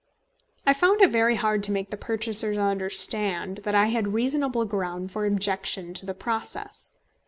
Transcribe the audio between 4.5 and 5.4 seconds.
ground for